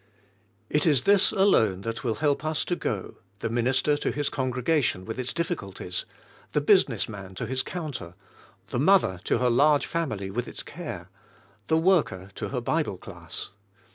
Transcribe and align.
It 0.67 0.87
is 0.87 1.03
this 1.03 1.31
alone 1.31 1.81
that 1.81 2.03
will 2.03 2.15
help 2.15 2.43
us 2.43 2.65
to 2.65 2.75
go, 2.75 3.17
the 3.37 3.51
minister 3.51 3.95
to 3.97 4.11
his 4.11 4.29
congregation 4.29 5.05
with 5.05 5.19
its 5.19 5.31
difficulties, 5.31 6.05
the 6.53 6.59
business 6.59 7.07
man 7.07 7.35
to 7.35 7.45
his 7.45 7.61
counter, 7.61 8.15
the 8.69 8.79
mother 8.79 9.21
to 9.25 9.37
her 9.37 9.51
large 9.51 9.85
family 9.85 10.31
with 10.31 10.47
its 10.47 10.63
care, 10.63 11.11
the 11.67 11.77
worker 11.77 12.31
to 12.33 12.49
her 12.49 12.61
Bible 12.61 12.97
class. 12.97 13.51